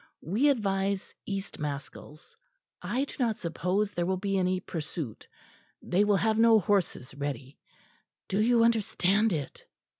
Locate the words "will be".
4.07-4.35